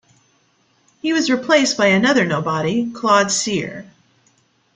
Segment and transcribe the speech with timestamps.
[1.03, 3.85] He was replaced by another nobody, Claude Cyr.